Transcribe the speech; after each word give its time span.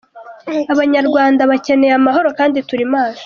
Abanyarwanda 0.73 1.41
bakeneye 1.51 1.93
amahoro, 1.99 2.29
kandi 2.39 2.57
turi 2.67 2.85
maso. 2.93 3.19